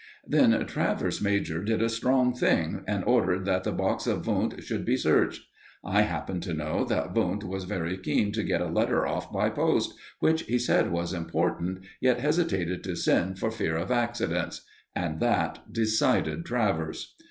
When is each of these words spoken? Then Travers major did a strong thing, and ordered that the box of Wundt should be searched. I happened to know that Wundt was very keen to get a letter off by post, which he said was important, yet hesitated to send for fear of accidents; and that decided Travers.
Then 0.25 0.65
Travers 0.65 1.21
major 1.21 1.63
did 1.63 1.79
a 1.79 1.87
strong 1.87 2.33
thing, 2.33 2.83
and 2.87 3.03
ordered 3.03 3.45
that 3.45 3.63
the 3.63 3.71
box 3.71 4.07
of 4.07 4.25
Wundt 4.25 4.63
should 4.63 4.83
be 4.83 4.97
searched. 4.97 5.43
I 5.85 6.01
happened 6.01 6.41
to 6.41 6.55
know 6.55 6.83
that 6.85 7.13
Wundt 7.13 7.43
was 7.43 7.65
very 7.65 7.99
keen 7.99 8.31
to 8.31 8.41
get 8.41 8.61
a 8.61 8.65
letter 8.67 9.05
off 9.05 9.31
by 9.31 9.51
post, 9.51 9.93
which 10.17 10.41
he 10.41 10.57
said 10.57 10.91
was 10.91 11.13
important, 11.13 11.85
yet 11.99 12.19
hesitated 12.19 12.83
to 12.85 12.95
send 12.95 13.37
for 13.37 13.51
fear 13.51 13.77
of 13.77 13.91
accidents; 13.91 14.65
and 14.95 15.19
that 15.19 15.71
decided 15.71 16.45
Travers. 16.45 17.13